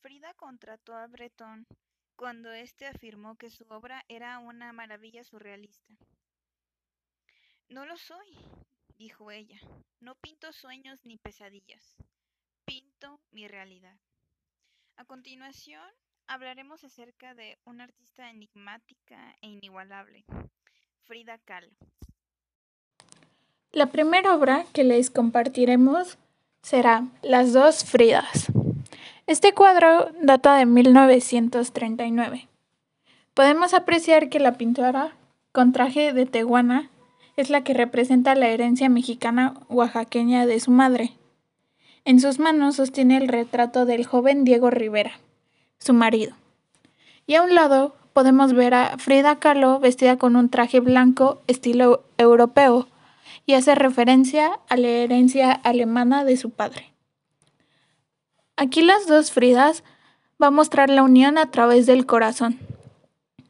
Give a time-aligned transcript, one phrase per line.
[0.00, 1.66] Frida contrató a Breton
[2.16, 5.94] cuando éste afirmó que su obra era una maravilla surrealista.
[7.68, 8.38] No lo soy,
[8.96, 9.60] dijo ella.
[10.00, 11.96] No pinto sueños ni pesadillas.
[12.64, 13.96] Pinto mi realidad.
[14.96, 15.88] A continuación,
[16.26, 20.24] hablaremos acerca de una artista enigmática e inigualable,
[21.02, 21.70] Frida Kahlo.
[23.70, 26.18] La primera obra que les compartiremos
[26.62, 28.50] será Las dos Fridas.
[29.28, 32.48] Este cuadro data de 1939.
[33.34, 35.12] Podemos apreciar que la pintora,
[35.52, 36.88] con traje de teguana,
[37.36, 41.12] es la que representa la herencia mexicana oaxaqueña de su madre.
[42.06, 45.20] En sus manos sostiene el retrato del joven Diego Rivera,
[45.78, 46.34] su marido.
[47.26, 52.02] Y a un lado podemos ver a Frida Kahlo vestida con un traje blanco estilo
[52.16, 52.88] europeo
[53.44, 56.94] y hace referencia a la herencia alemana de su padre.
[58.60, 59.84] Aquí las dos Fridas
[60.42, 62.58] va a mostrar la unión a través del corazón.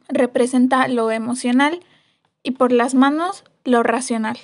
[0.07, 1.81] Representa lo emocional
[2.43, 4.37] y por las manos lo racional.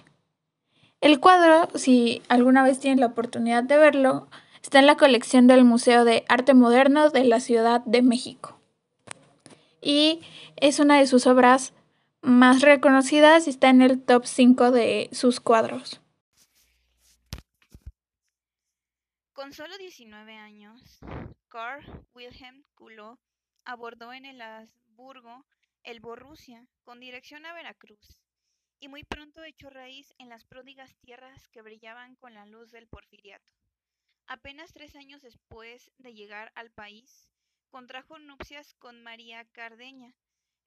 [1.03, 4.27] El cuadro, si alguna vez tienen la oportunidad de verlo,
[4.63, 8.59] está en la colección del Museo de Arte Moderno de la Ciudad de México.
[9.83, 10.23] Y
[10.57, 11.75] es una de sus obras
[12.23, 16.01] más reconocidas y está en el top 5 de sus cuadros.
[19.35, 21.01] Con solo 19 años,
[21.49, 23.19] Carl Wilhelm Kulo
[23.65, 25.45] abordó en el Habsburgo
[25.83, 28.17] el Borussia con dirección a Veracruz
[28.79, 32.87] y muy pronto echó raíz en las pródigas tierras que brillaban con la luz del
[32.87, 33.53] porfiriato.
[34.29, 37.29] Apenas tres años después de llegar al país,
[37.71, 40.15] contrajo nupcias con María Cardeña.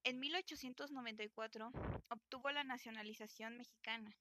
[0.03, 1.71] En 1894
[2.09, 4.17] obtuvo la nacionalización mexicana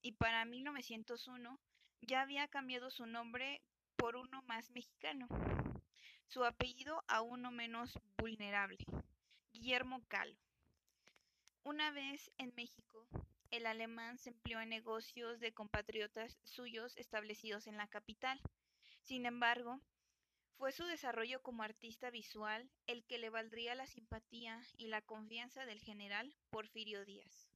[0.00, 1.60] y para 1901
[2.00, 3.60] ya había cambiado su nombre
[4.00, 5.28] por uno más mexicano,
[6.26, 8.78] su apellido a uno menos vulnerable,
[9.52, 10.38] Guillermo Calo.
[11.64, 13.06] Una vez en México,
[13.50, 18.40] el alemán se empleó en negocios de compatriotas suyos establecidos en la capital.
[19.02, 19.82] Sin embargo,
[20.56, 25.66] fue su desarrollo como artista visual el que le valdría la simpatía y la confianza
[25.66, 27.50] del general Porfirio Díaz,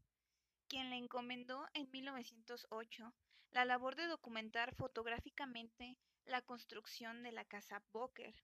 [0.69, 3.15] quien le encomendó en 1908
[3.51, 8.35] la labor de documentar fotográficamente la construcción de la casa Boker,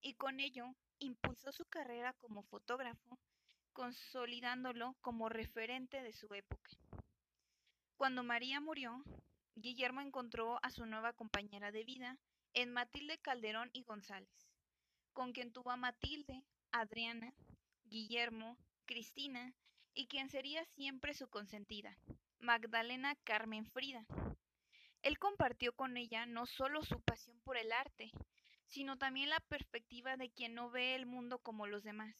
[0.00, 3.18] y con ello impulsó su carrera como fotógrafo,
[3.72, 6.70] consolidándolo como referente de su época.
[7.96, 9.02] Cuando María murió,
[9.54, 12.16] Guillermo encontró a su nueva compañera de vida
[12.54, 14.48] en Matilde Calderón y González,
[15.12, 17.32] con quien tuvo a Matilde, Adriana,
[17.84, 19.52] Guillermo, Cristina
[19.94, 21.96] y quien sería siempre su consentida,
[22.38, 24.06] Magdalena Carmen Frida.
[25.08, 28.12] Él compartió con ella no solo su pasión por el arte,
[28.66, 32.14] sino también la perspectiva de quien no ve el mundo como los demás.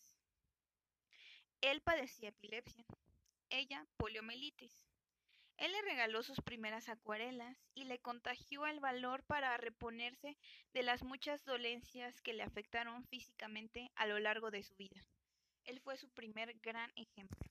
[1.61, 2.87] Él padecía epilepsia,
[3.51, 4.73] ella poliomielitis.
[5.59, 10.39] Él le regaló sus primeras acuarelas y le contagió el valor para reponerse
[10.73, 15.05] de las muchas dolencias que le afectaron físicamente a lo largo de su vida.
[15.67, 17.51] Él fue su primer gran ejemplo.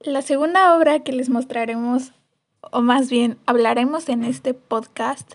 [0.00, 2.14] La segunda obra que les mostraremos
[2.60, 5.34] o más bien hablaremos en este podcast,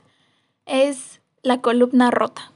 [0.66, 2.52] es La columna rota.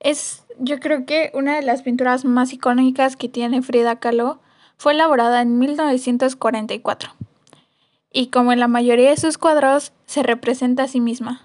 [0.00, 4.40] Es, yo creo que una de las pinturas más icónicas que tiene Frida Kahlo
[4.76, 7.14] fue elaborada en 1944.
[8.12, 11.40] Y como en la mayoría de sus cuadros, se representa a sí misma.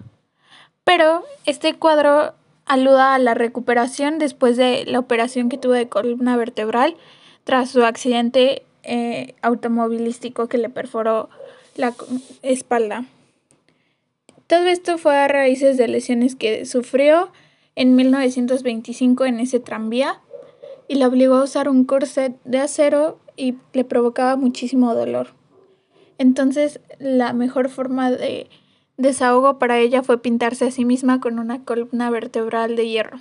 [0.84, 2.34] Pero este cuadro
[2.66, 6.96] aluda a la recuperación después de la operación que tuvo de columna vertebral
[7.44, 11.30] tras su accidente eh, automovilístico que le perforó
[11.78, 11.94] la
[12.42, 13.06] espalda.
[14.46, 17.30] Todo esto fue a raíces de lesiones que sufrió
[17.76, 20.20] en 1925 en ese tranvía
[20.88, 25.28] y la obligó a usar un corset de acero y le provocaba muchísimo dolor.
[26.18, 28.48] Entonces la mejor forma de
[28.96, 33.20] desahogo para ella fue pintarse a sí misma con una columna vertebral de hierro.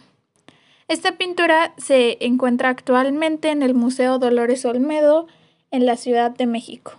[0.87, 5.27] Esta pintura se encuentra actualmente en el Museo Dolores Olmedo
[5.69, 6.93] en la Ciudad de México.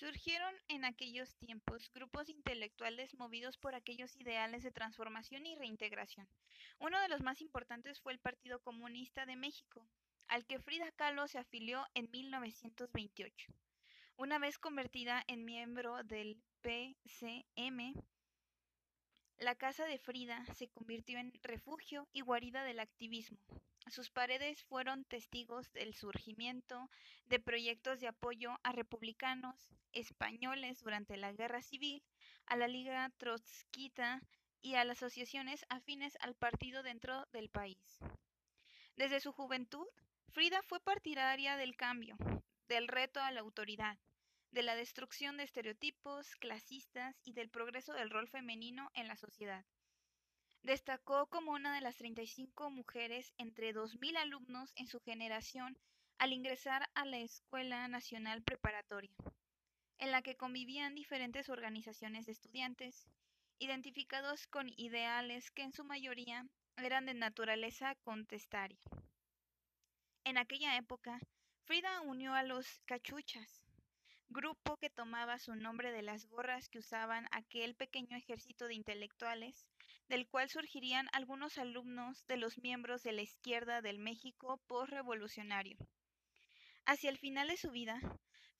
[0.00, 6.26] Surgieron en aquellos tiempos grupos intelectuales movidos por aquellos ideales de transformación y reintegración.
[6.78, 9.86] Uno de los más importantes fue el Partido Comunista de México,
[10.26, 13.52] al que Frida Kahlo se afilió en 1928.
[14.16, 17.92] Una vez convertida en miembro del PCM,
[19.36, 23.38] la casa de Frida se convirtió en refugio y guarida del activismo.
[23.90, 26.88] Sus paredes fueron testigos del surgimiento
[27.26, 29.56] de proyectos de apoyo a republicanos
[29.92, 32.00] españoles durante la Guerra Civil,
[32.46, 34.22] a la Liga Trotskita
[34.60, 37.98] y a las asociaciones afines al partido dentro del país.
[38.94, 39.88] Desde su juventud,
[40.28, 42.16] Frida fue partidaria del cambio,
[42.68, 43.98] del reto a la autoridad,
[44.52, 49.64] de la destrucción de estereotipos clasistas y del progreso del rol femenino en la sociedad.
[50.62, 55.78] Destacó como una de las 35 mujeres entre 2.000 alumnos en su generación
[56.18, 59.10] al ingresar a la Escuela Nacional Preparatoria,
[59.98, 63.06] en la que convivían diferentes organizaciones de estudiantes,
[63.58, 66.46] identificados con ideales que en su mayoría
[66.76, 68.78] eran de naturaleza contestaria.
[70.24, 71.18] En aquella época,
[71.64, 73.62] Frida unió a los cachuchas,
[74.28, 79.66] grupo que tomaba su nombre de las gorras que usaban aquel pequeño ejército de intelectuales,
[80.10, 85.78] del cual surgirían algunos alumnos de los miembros de la izquierda del México postrevolucionario.
[86.84, 88.00] Hacia el final de su vida,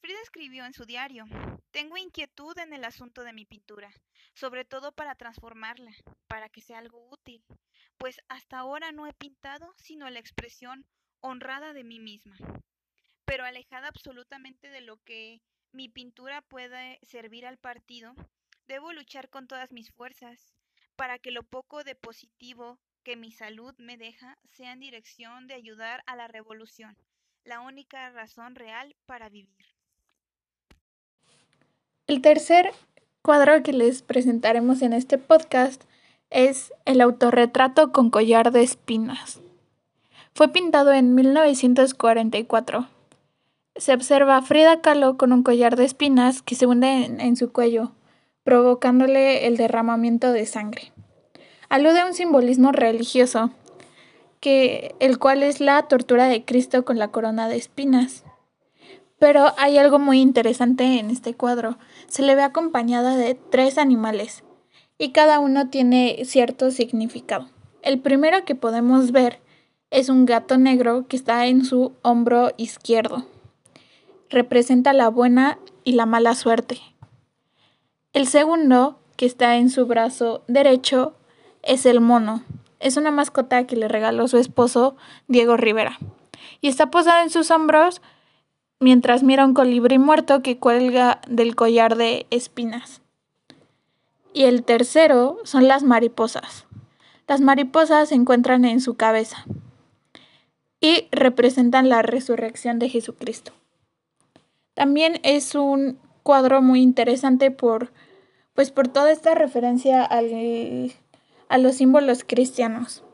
[0.01, 1.25] Frida escribió en su diario,
[1.73, 3.91] Tengo inquietud en el asunto de mi pintura,
[4.33, 5.91] sobre todo para transformarla,
[6.29, 7.45] para que sea algo útil,
[7.99, 10.87] pues hasta ahora no he pintado sino la expresión
[11.19, 12.37] honrada de mí misma,
[13.25, 15.43] pero alejada absolutamente de lo que
[15.73, 18.15] mi pintura puede servir al partido,
[18.69, 20.55] debo luchar con todas mis fuerzas
[21.01, 25.55] para que lo poco de positivo que mi salud me deja sea en dirección de
[25.55, 26.95] ayudar a la revolución,
[27.43, 29.65] la única razón real para vivir.
[32.07, 32.75] El tercer
[33.23, 35.85] cuadro que les presentaremos en este podcast
[36.29, 39.41] es el autorretrato con collar de espinas.
[40.35, 42.91] Fue pintado en 1944
[43.77, 47.51] se observa a Frida Kahlo con un collar de espinas que se hunde en, su
[47.51, 47.93] cuello,
[48.45, 50.93] provocándole el derramamiento de sangre.
[51.69, 53.51] Alude a un simbolismo religioso,
[54.41, 58.25] que, el cual es la tortura de Cristo con la corona de espinas.
[59.19, 61.79] Pero hay algo muy interesante en este cuadro.
[62.07, 64.45] Se le ve acompañada de tres animales
[64.99, 67.49] y cada uno tiene cierto significado.
[67.83, 69.41] El primero que podemos ver
[69.91, 73.27] es un gato negro que está en su hombro izquierdo
[74.31, 76.79] representa la buena y la mala suerte.
[78.13, 81.15] El segundo, que está en su brazo derecho,
[81.63, 82.43] es el mono.
[82.81, 84.97] Es una mascota que le regaló su esposo,
[85.29, 85.99] Diego Rivera.
[86.61, 88.03] Y está posada en sus hombros
[88.81, 93.01] mientras mira un colibrí muerto que cuelga del collar de espinas.
[94.33, 96.67] Y el tercero son las mariposas.
[97.29, 99.45] Las mariposas se encuentran en su cabeza
[100.81, 103.53] y representan la resurrección de Jesucristo.
[104.75, 107.93] También es un cuadro muy interesante por,
[108.55, 113.05] pues por toda esta referencia a los símbolos cristianos.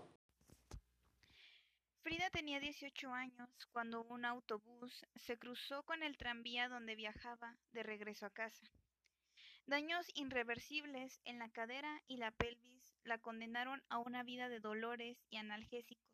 [2.03, 7.83] Frida tenía 18 años cuando un autobús se cruzó con el tranvía donde viajaba de
[7.83, 8.67] regreso a casa.
[9.67, 15.19] Daños irreversibles en la cadera y la pelvis la condenaron a una vida de dolores
[15.31, 16.07] y analgésicos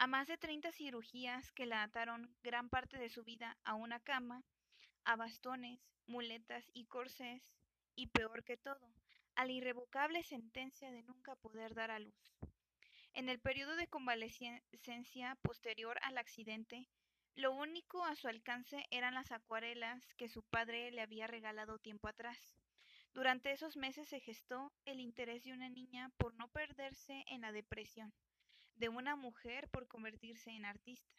[0.00, 4.00] a más de 30 cirugías que la ataron gran parte de su vida a una
[4.00, 4.42] cama,
[5.04, 7.42] a bastones, muletas y corsés,
[7.94, 8.92] y peor que todo,
[9.34, 12.34] a la irrevocable sentencia de nunca poder dar a luz.
[13.12, 16.86] En el periodo de convalecencia posterior al accidente,
[17.34, 22.08] lo único a su alcance eran las acuarelas que su padre le había regalado tiempo
[22.08, 22.56] atrás.
[23.12, 27.52] Durante esos meses se gestó el interés de una niña por no perderse en la
[27.52, 28.12] depresión
[28.76, 31.12] de una mujer por convertirse en artista.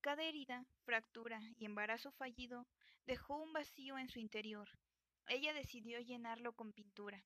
[0.00, 2.66] Cada herida, fractura y embarazo fallido
[3.06, 4.68] dejó un vacío en su interior.
[5.28, 7.24] Ella decidió llenarlo con pintura.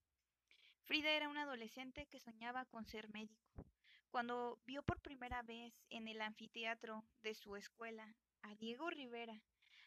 [0.85, 3.65] Frida era una adolescente que soñaba con ser médico.
[4.11, 9.41] Cuando vio por primera vez en el anfiteatro de su escuela a Diego Rivera,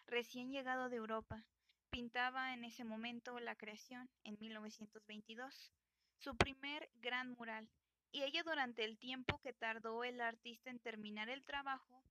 [0.07, 1.45] recién llegado de Europa,
[1.89, 5.73] pintaba en ese momento la creación, en 1922,
[6.17, 7.69] su primer gran mural,
[8.11, 12.02] y ella durante el tiempo que tardó el artista en terminar el trabajo,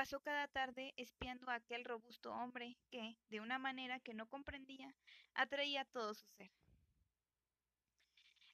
[0.00, 4.94] pasó cada tarde espiando a aquel robusto hombre que, de una manera que no comprendía,
[5.34, 6.50] atraía todo su ser.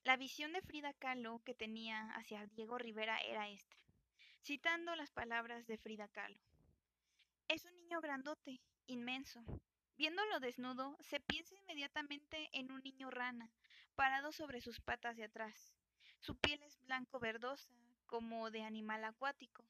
[0.02, 3.76] La visión de Frida Kahlo que tenía hacia Diego Rivera era esta,
[4.42, 6.40] citando las palabras de Frida Kahlo.
[7.46, 9.44] Es un niño grandote, inmenso.
[9.96, 13.52] Viéndolo desnudo, se piensa inmediatamente en un niño rana,
[13.94, 15.76] parado sobre sus patas de atrás,
[16.18, 17.72] su piel es blanco verdosa,
[18.06, 19.64] como de animal acuático.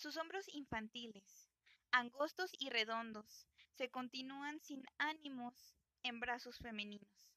[0.00, 1.50] Sus hombros infantiles,
[1.90, 7.34] angostos y redondos, se continúan sin ánimos en brazos femeninos,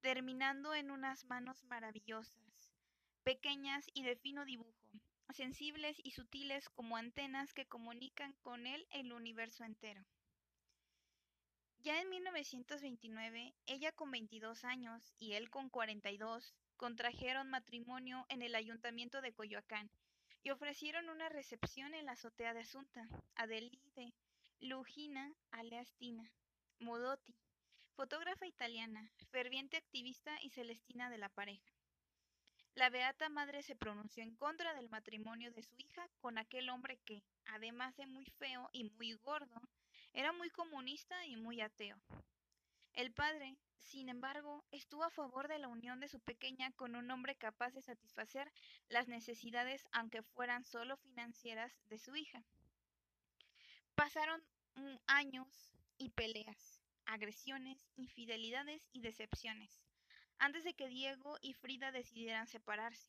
[0.00, 2.72] terminando en unas manos maravillosas,
[3.22, 4.90] pequeñas y de fino dibujo,
[5.32, 10.04] sensibles y sutiles como antenas que comunican con él el universo entero.
[11.78, 18.56] Ya en 1929, ella con 22 años y él con 42, contrajeron matrimonio en el
[18.56, 19.92] ayuntamiento de Coyoacán
[20.44, 24.12] y ofrecieron una recepción en la azotea de Asunta, Adelide,
[24.60, 26.30] Lugina Aleastina,
[26.78, 27.34] Modotti,
[27.96, 31.72] fotógrafa italiana, ferviente activista y celestina de la pareja.
[32.74, 36.98] La Beata Madre se pronunció en contra del matrimonio de su hija con aquel hombre
[37.04, 39.62] que, además de muy feo y muy gordo,
[40.12, 41.96] era muy comunista y muy ateo.
[42.94, 47.10] El padre, sin embargo, estuvo a favor de la unión de su pequeña con un
[47.10, 48.52] hombre capaz de satisfacer
[48.88, 52.42] las necesidades, aunque fueran solo financieras, de su hija.
[53.94, 54.42] Pasaron
[55.06, 59.84] años y peleas, agresiones, infidelidades y decepciones
[60.38, 63.08] antes de que Diego y Frida decidieran separarse.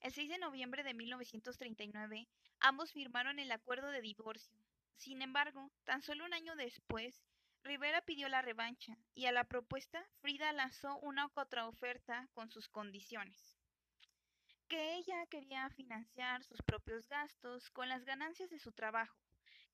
[0.00, 2.28] El 6 de noviembre de 1939,
[2.60, 4.58] ambos firmaron el acuerdo de divorcio.
[4.96, 7.22] Sin embargo, tan solo un año después,
[7.62, 13.56] Rivera pidió la revancha y a la propuesta Frida lanzó una contraoferta con sus condiciones.
[14.68, 19.18] Que ella quería financiar sus propios gastos con las ganancias de su trabajo,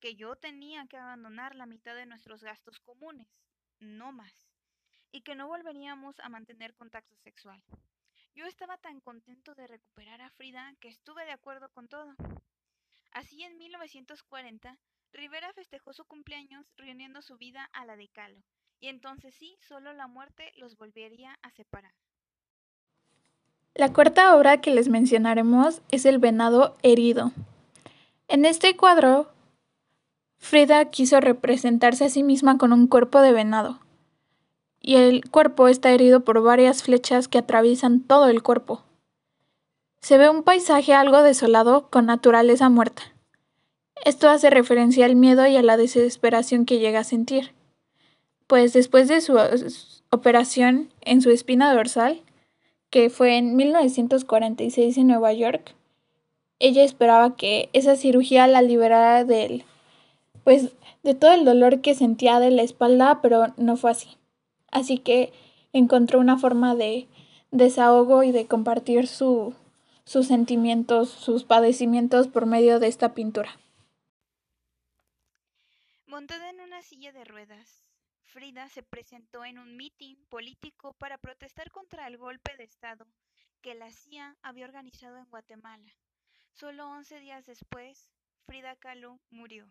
[0.00, 3.28] que yo tenía que abandonar la mitad de nuestros gastos comunes,
[3.80, 4.54] no más
[5.14, 7.62] y que no volveríamos a mantener contacto sexual.
[8.34, 12.16] Yo estaba tan contento de recuperar a Frida que estuve de acuerdo con todo.
[13.12, 14.76] Así en 1940,
[15.14, 18.42] Rivera festejó su cumpleaños reuniendo su vida a la de Calo,
[18.80, 21.92] y entonces sí, solo la muerte los volvería a separar.
[23.76, 27.30] La cuarta obra que les mencionaremos es El venado herido.
[28.26, 29.30] En este cuadro,
[30.36, 33.78] Frida quiso representarse a sí misma con un cuerpo de venado
[34.80, 38.82] y el cuerpo está herido por varias flechas que atraviesan todo el cuerpo.
[40.00, 43.13] Se ve un paisaje algo desolado con naturaleza muerta.
[44.04, 47.52] Esto hace referencia al miedo y a la desesperación que llega a sentir,
[48.46, 49.38] pues después de su
[50.10, 52.22] operación en su espina dorsal,
[52.90, 55.74] que fue en 1946 en Nueva York,
[56.58, 59.64] ella esperaba que esa cirugía la liberara del
[60.44, 60.72] pues
[61.02, 64.16] de todo el dolor que sentía de la espalda, pero no fue así
[64.74, 65.32] así que
[65.72, 67.06] encontró una forma de
[67.50, 69.54] desahogo y de compartir sus
[70.04, 73.58] sentimientos, sus padecimientos por medio de esta pintura.
[76.14, 77.84] Montada en una silla de ruedas,
[78.22, 83.04] Frida se presentó en un mitin político para protestar contra el golpe de Estado
[83.60, 85.92] que la CIA había organizado en Guatemala.
[86.52, 88.12] Solo 11 días después,
[88.46, 89.68] Frida Kahlo murió.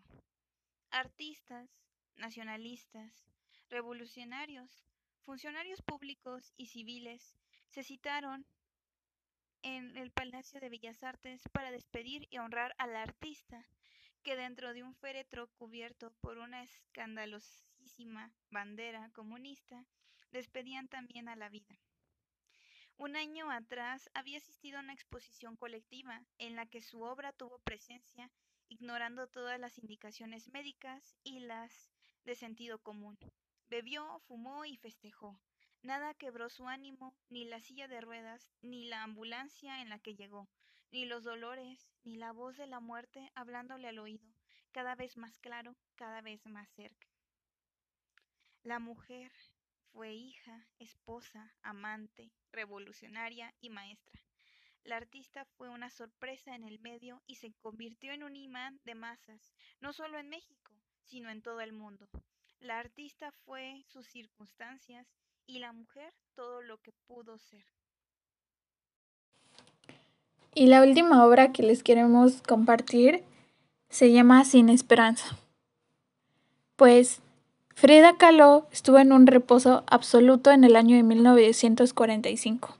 [0.90, 1.70] Artistas,
[2.16, 3.24] nacionalistas,
[3.70, 4.84] revolucionarios
[5.22, 7.38] Funcionarios públicos y civiles
[7.70, 8.44] se citaron
[9.62, 13.66] en el Palacio de Bellas Artes para despedir y honrar al artista,
[14.24, 19.84] que dentro de un féretro cubierto por una escandalosísima bandera comunista,
[20.32, 21.78] despedían también a la vida.
[22.96, 27.58] Un año atrás había asistido a una exposición colectiva en la que su obra tuvo
[27.58, 28.30] presencia,
[28.68, 31.92] ignorando todas las indicaciones médicas y las
[32.24, 33.18] de sentido común.
[33.68, 35.38] Bebió, fumó y festejó.
[35.84, 40.14] Nada quebró su ánimo, ni la silla de ruedas, ni la ambulancia en la que
[40.14, 40.48] llegó,
[40.90, 44.26] ni los dolores, ni la voz de la muerte hablándole al oído,
[44.72, 47.06] cada vez más claro, cada vez más cerca.
[48.62, 49.30] La mujer
[49.92, 54.22] fue hija, esposa, amante, revolucionaria y maestra.
[54.84, 58.94] La artista fue una sorpresa en el medio y se convirtió en un imán de
[58.94, 60.72] masas, no solo en México,
[61.02, 62.08] sino en todo el mundo.
[62.58, 65.06] La artista fue sus circunstancias
[65.46, 67.64] y la mujer todo lo que pudo ser.
[70.54, 73.24] Y la última obra que les queremos compartir
[73.88, 75.36] se llama Sin Esperanza.
[76.76, 77.20] Pues
[77.74, 82.76] Frida Kahlo estuvo en un reposo absoluto en el año de 1945.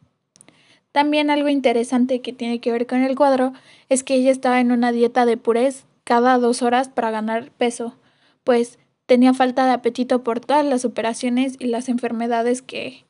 [0.93, 3.53] También algo interesante que tiene que ver con el cuadro
[3.89, 7.97] es que ella estaba en una dieta de purés cada dos horas para ganar peso,
[8.45, 13.05] pues tenía falta de apetito por todas las operaciones y las enfermedades que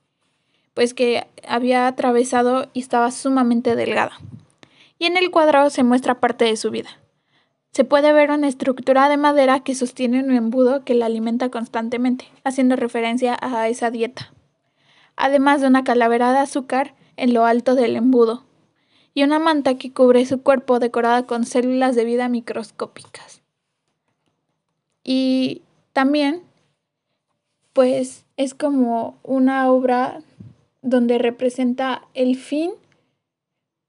[0.74, 4.18] pues que había atravesado y estaba sumamente delgada.
[4.98, 6.98] Y en el cuadro se muestra parte de su vida.
[7.70, 12.26] Se puede ver una estructura de madera que sostiene un embudo que la alimenta constantemente,
[12.44, 14.32] haciendo referencia a esa dieta.
[15.16, 18.44] Además de una calavera de azúcar en lo alto del embudo
[19.12, 23.42] y una manta que cubre su cuerpo decorada con células de vida microscópicas.
[25.04, 25.62] Y
[25.94, 26.42] también,
[27.72, 30.22] pues es como una obra
[30.82, 32.72] donde representa el fin,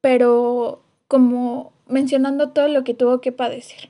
[0.02, 3.90] pero como mencionando todo lo que tuvo que padecer,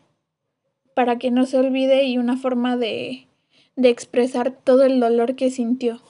[0.93, 3.27] para que no se olvide y una forma de,
[3.75, 6.01] de expresar todo el dolor que sintió.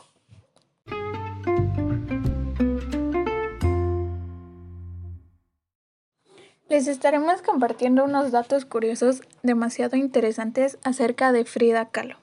[6.67, 12.17] Les estaremos compartiendo unos datos curiosos demasiado interesantes acerca de Frida Kahlo.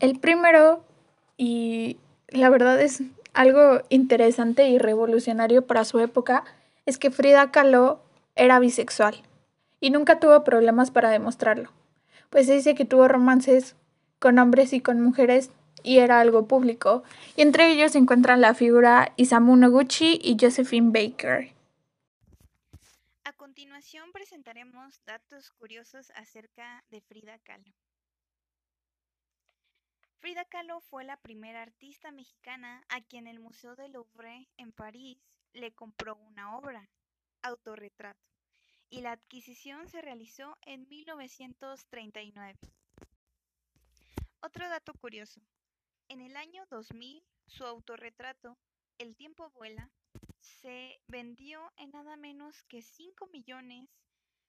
[0.00, 0.82] El primero,
[1.36, 3.04] y la verdad es
[3.34, 6.42] algo interesante y revolucionario para su época,
[6.86, 8.00] es que Frida Kahlo
[8.34, 9.22] era bisexual
[9.78, 11.70] y nunca tuvo problemas para demostrarlo,
[12.30, 13.76] pues dice que tuvo romances
[14.18, 15.50] con hombres y con mujeres
[15.84, 17.04] y era algo público,
[17.36, 21.59] y entre ellos se encuentran la figura Isamu Noguchi y Josephine Baker.
[23.60, 27.74] Continuación presentaremos datos curiosos acerca de Frida Kahlo.
[30.16, 35.18] Frida Kahlo fue la primera artista mexicana a quien el Museo del Louvre en París
[35.52, 36.88] le compró una obra,
[37.42, 38.26] Autorretrato,
[38.88, 42.58] y la adquisición se realizó en 1939.
[44.40, 45.42] Otro dato curioso.
[46.08, 48.56] En el año 2000, su autorretrato,
[48.96, 49.90] El tiempo vuela,
[50.40, 53.88] se vendió en nada menos que 5 millones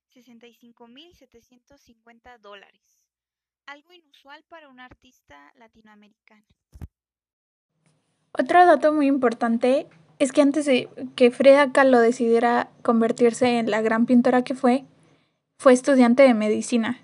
[0.10, 3.02] 65 mil 750 dólares
[3.72, 6.44] algo inusual para un artista latinoamericano.
[8.34, 9.88] Otro dato muy importante
[10.20, 14.86] es que antes de que Frida Kahlo decidiera convertirse en la gran pintora que fue,
[15.58, 17.00] fue estudiante de medicina.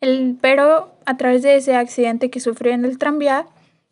[0.00, 3.46] El, pero a través de ese accidente que sufrió en el tranvía,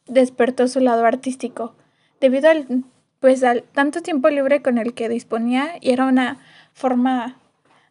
[0.06, 1.74] despertó su lado artístico,
[2.20, 2.84] debido al,
[3.20, 6.40] pues, al tanto tiempo libre con el que disponía y era una
[6.72, 7.36] forma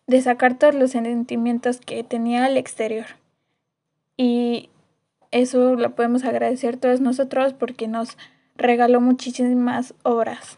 [0.07, 3.05] de sacar todos los sentimientos que tenía al exterior.
[4.17, 4.69] Y
[5.31, 8.17] eso lo podemos agradecer todos nosotros porque nos
[8.55, 10.57] regaló muchísimas obras.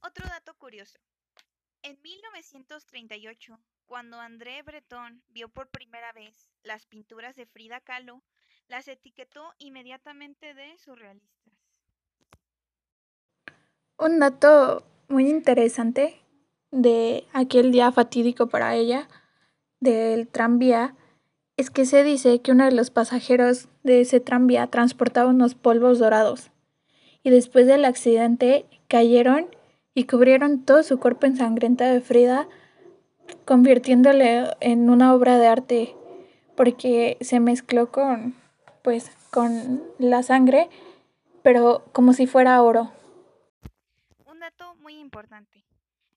[0.00, 0.98] Otro dato curioso.
[1.82, 8.22] En 1938, cuando André Breton vio por primera vez las pinturas de Frida Kahlo,
[8.68, 11.51] las etiquetó inmediatamente de surrealistas.
[14.04, 16.16] Un dato muy interesante
[16.72, 19.06] de aquel día fatídico para ella
[19.78, 20.96] del tranvía
[21.56, 26.00] es que se dice que uno de los pasajeros de ese tranvía transportaba unos polvos
[26.00, 26.50] dorados
[27.22, 29.46] y después del accidente cayeron
[29.94, 32.48] y cubrieron todo su cuerpo ensangrentado de Frida,
[33.44, 35.94] convirtiéndole en una obra de arte
[36.56, 38.34] porque se mezcló con
[38.82, 40.70] pues con la sangre,
[41.44, 42.90] pero como si fuera oro.
[44.82, 45.64] Muy importante.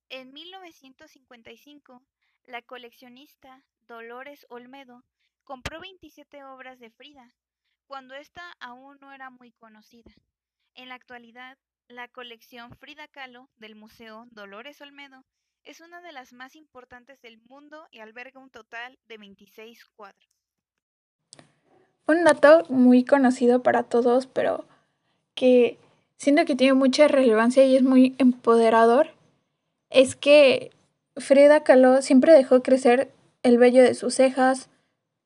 [0.09, 2.01] En 1955,
[2.45, 5.03] la coleccionista Dolores Olmedo
[5.43, 7.31] compró 27 obras de Frida,
[7.85, 10.11] cuando ésta aún no era muy conocida.
[10.73, 15.23] En la actualidad, la colección Frida Kahlo del Museo Dolores Olmedo
[15.63, 20.27] es una de las más importantes del mundo y alberga un total de 26 cuadros.
[22.07, 24.67] Un dato muy conocido para todos, pero
[25.35, 25.77] que
[26.17, 29.09] siento que tiene mucha relevancia y es muy empoderador,
[29.89, 30.71] es que
[31.17, 33.11] Frida Kahlo siempre dejó crecer
[33.43, 34.69] el vello de sus cejas,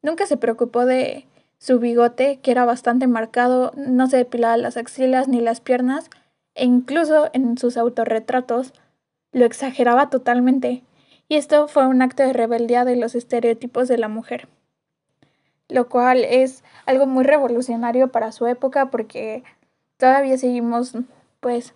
[0.01, 1.25] Nunca se preocupó de
[1.57, 6.09] su bigote, que era bastante marcado, no se depilaba las axilas ni las piernas,
[6.55, 8.73] e incluso en sus autorretratos
[9.33, 10.83] lo exageraba totalmente,
[11.27, 14.47] y esto fue un acto de rebeldía de los estereotipos de la mujer,
[15.67, 19.43] lo cual es algo muy revolucionario para su época porque
[19.99, 20.93] todavía seguimos
[21.41, 21.75] pues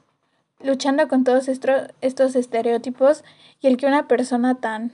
[0.60, 3.24] luchando con todos estos, estereotipos
[3.60, 4.92] y el que una persona tan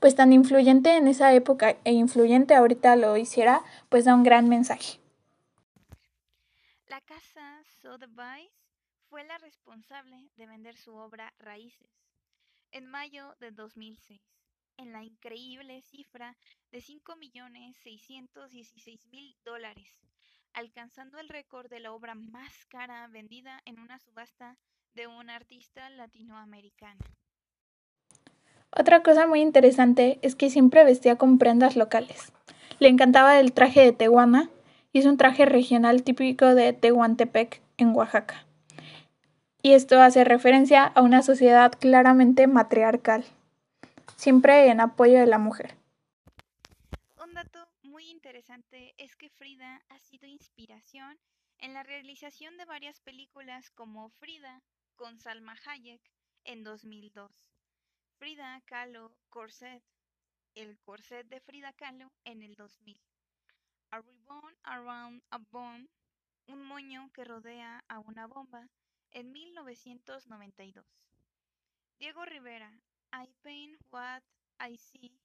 [0.00, 4.48] pues tan influyente en esa época e influyente ahorita lo hiciera, pues da un gran
[4.48, 4.98] mensaje.
[6.88, 8.50] La casa Sotheby's
[9.08, 11.88] fue la responsable de vender su obra Raíces
[12.72, 14.20] en mayo de 2006,
[14.78, 16.36] en la increíble cifra
[16.72, 19.94] de 5.616.000 dólares,
[20.58, 24.56] alcanzando el récord de la obra más cara vendida en una subasta
[24.92, 26.98] de un artista latinoamericana.
[28.76, 32.32] Otra cosa muy interesante es que siempre vestía con prendas locales.
[32.80, 34.50] Le encantaba el traje de Tehuana
[34.92, 38.44] y es un traje regional típico de Tehuantepec, en Oaxaca.
[39.62, 43.24] Y esto hace referencia a una sociedad claramente matriarcal,
[44.16, 45.77] siempre en apoyo de la mujer.
[48.28, 51.18] Interesante es que Frida ha sido inspiración
[51.60, 54.62] en la realización de varias películas como Frida
[54.96, 56.02] con Salma Hayek
[56.44, 57.32] en 2002
[58.18, 59.82] Frida Kahlo Corset,
[60.54, 63.00] el corset de Frida Kahlo en el 2000.
[63.92, 65.88] A Ribbon Around a Bomb,
[66.48, 68.68] un moño que rodea a una bomba,
[69.10, 70.84] en 1992.
[71.98, 72.78] Diego Rivera,
[73.10, 74.22] I Paint What
[74.60, 75.18] I See.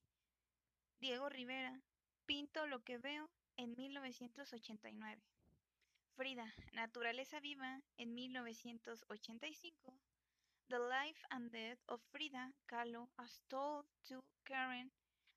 [1.00, 1.82] Diego Rivera,
[2.26, 5.22] Pinto lo que veo, en 1989.
[6.16, 9.98] Frida, Naturaleza Viva, en 1985.
[10.68, 14.92] The Life and Death of Frida Kahlo as Told to Karen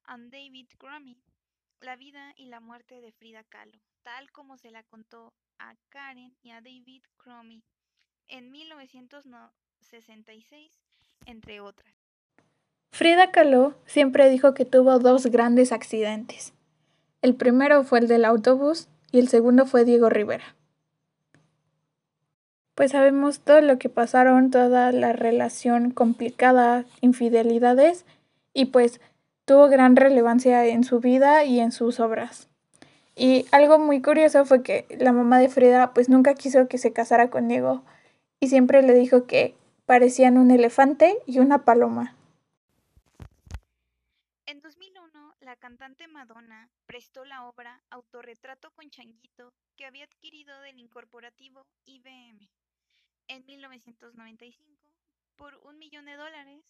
[0.05, 1.17] and David Crummy.
[1.81, 6.37] La vida y la muerte de Frida Kahlo, tal como se la contó a Karen
[6.41, 7.61] y a David Crummy
[8.29, 10.71] en 1966,
[11.25, 11.93] entre otras.
[12.91, 16.53] Frida Kahlo siempre dijo que tuvo dos grandes accidentes.
[17.27, 20.55] El primero fue el del autobús y el segundo fue Diego Rivera.
[22.73, 28.05] Pues sabemos todo lo que pasaron, toda la relación complicada, infidelidades
[28.53, 29.01] y pues
[29.43, 32.47] tuvo gran relevancia en su vida y en sus obras.
[33.13, 36.93] Y algo muy curioso fue que la mamá de Frida pues nunca quiso que se
[36.93, 37.83] casara con Diego
[38.39, 39.53] y siempre le dijo que
[39.85, 42.15] parecían un elefante y una paloma.
[44.45, 50.77] En 2001, la cantante Madonna prestó la obra Autorretrato con Changuito que había adquirido del
[50.77, 52.49] incorporativo IBM
[53.29, 54.69] en 1995
[55.37, 56.65] por un millón de dólares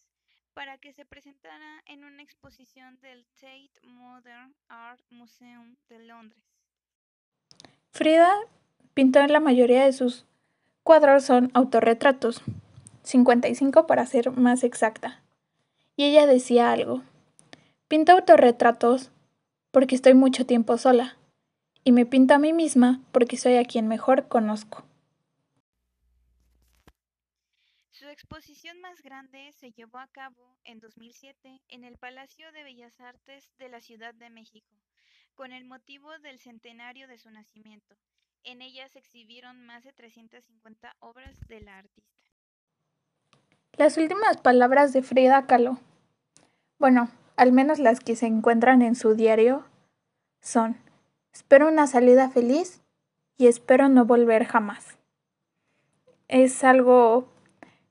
[0.54, 6.44] para que se presentara en una exposición del Tate Modern Art Museum de Londres.
[7.90, 8.32] Frida
[8.94, 10.24] pintó en la mayoría de sus
[10.84, 12.42] cuadros son autorretratos,
[13.02, 15.20] 55 para ser más exacta.
[15.96, 17.02] Y ella decía algo.
[17.88, 19.10] Pinto autorretratos
[19.70, 21.16] porque estoy mucho tiempo sola,
[21.84, 24.84] y me pinto a mí misma porque soy a quien mejor conozco.
[27.90, 33.00] Su exposición más grande se llevó a cabo en 2007 en el Palacio de Bellas
[33.00, 34.76] Artes de la Ciudad de México,
[35.34, 37.96] con el motivo del centenario de su nacimiento.
[38.44, 42.28] En ella se exhibieron más de 350 obras de la artista.
[43.78, 45.78] Las últimas palabras de Frida Kahlo,
[46.78, 49.64] bueno, al menos las que se encuentran en su diario,
[50.40, 50.76] son,
[51.32, 52.82] espero una salida feliz
[53.36, 54.98] y espero no volver jamás.
[56.26, 57.32] Es algo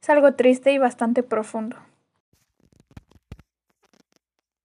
[0.01, 1.77] es algo triste y bastante profundo.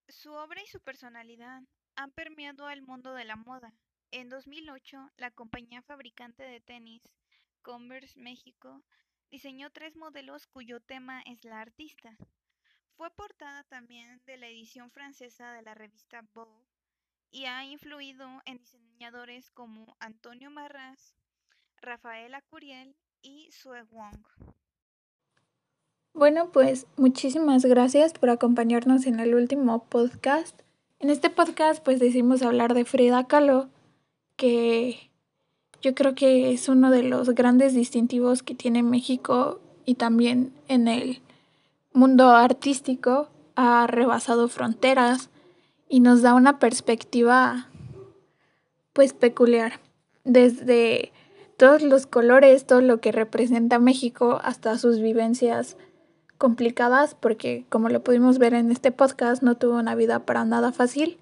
[0.08, 1.62] Su obra y su personalidad
[1.94, 3.72] han permeado al mundo de la moda.
[4.10, 7.02] En 2008, la compañía fabricante de tenis
[7.62, 8.82] Converse México
[9.30, 12.16] diseñó tres modelos cuyo tema es la artista.
[13.02, 16.68] Fue portada también de la edición francesa de la revista Vogue
[17.32, 21.16] y ha influido en diseñadores como Antonio Marras,
[21.80, 24.24] Rafaela Curiel y Sue Wong.
[26.14, 30.62] Bueno, pues muchísimas gracias por acompañarnos en el último podcast.
[31.00, 33.68] En este podcast pues decimos hablar de Frida Kahlo,
[34.36, 35.10] que
[35.80, 40.86] yo creo que es uno de los grandes distintivos que tiene México y también en
[40.86, 41.20] el
[41.92, 45.30] mundo artístico ha rebasado fronteras
[45.88, 47.68] y nos da una perspectiva
[48.92, 49.80] pues peculiar.
[50.24, 51.12] Desde
[51.56, 55.76] todos los colores, todo lo que representa México hasta sus vivencias
[56.38, 60.72] complicadas porque como lo pudimos ver en este podcast no tuvo una vida para nada
[60.72, 61.18] fácil,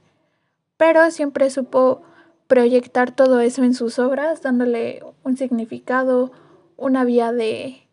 [0.76, 2.02] pero siempre supo
[2.46, 6.33] proyectar todo eso en sus obras, dándole un significado,
[6.76, 7.87] una vía de,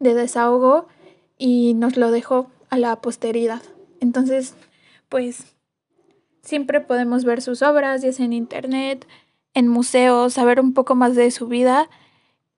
[0.00, 0.88] de desahogo
[1.38, 3.62] y nos lo dejó a la posteridad.
[4.00, 4.54] Entonces,
[5.08, 5.56] pues
[6.42, 9.06] siempre podemos ver sus obras, ya sea en internet,
[9.54, 11.88] en museos, saber un poco más de su vida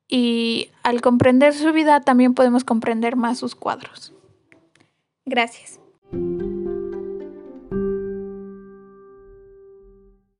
[0.08, 4.12] y al comprender su vida también podemos comprender más sus cuadros.
[5.24, 5.78] Gracias.